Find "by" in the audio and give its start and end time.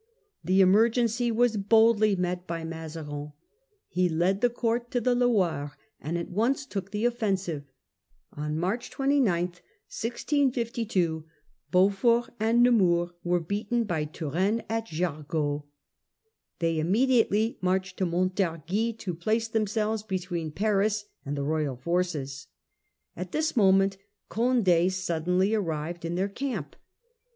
2.47-2.63, 13.83-14.05